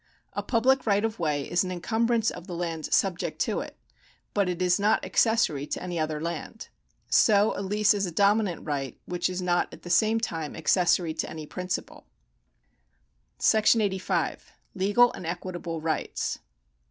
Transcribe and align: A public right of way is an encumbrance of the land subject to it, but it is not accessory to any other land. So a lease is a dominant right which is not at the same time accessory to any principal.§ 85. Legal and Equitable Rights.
A 0.33 0.41
public 0.41 0.87
right 0.87 1.05
of 1.05 1.19
way 1.19 1.47
is 1.47 1.63
an 1.63 1.71
encumbrance 1.71 2.31
of 2.31 2.47
the 2.47 2.55
land 2.55 2.91
subject 2.91 3.37
to 3.41 3.59
it, 3.59 3.77
but 4.33 4.49
it 4.49 4.59
is 4.59 4.79
not 4.79 5.05
accessory 5.05 5.67
to 5.67 5.83
any 5.83 5.99
other 5.99 6.19
land. 6.19 6.69
So 7.07 7.55
a 7.55 7.61
lease 7.61 7.93
is 7.93 8.07
a 8.07 8.11
dominant 8.11 8.65
right 8.65 8.99
which 9.05 9.29
is 9.29 9.43
not 9.43 9.71
at 9.71 9.83
the 9.83 9.91
same 9.91 10.19
time 10.19 10.55
accessory 10.55 11.13
to 11.13 11.29
any 11.29 11.45
principal.§ 11.45 12.07
85. 13.81 14.51
Legal 14.73 15.13
and 15.13 15.27
Equitable 15.27 15.79
Rights. 15.81 16.39